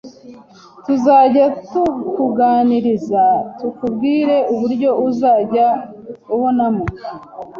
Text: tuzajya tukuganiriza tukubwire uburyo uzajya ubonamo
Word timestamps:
tuzajya 0.85 1.45
tukuganiriza 1.69 3.23
tukubwire 3.59 4.37
uburyo 4.53 4.89
uzajya 5.07 5.67
ubonamo 6.35 6.85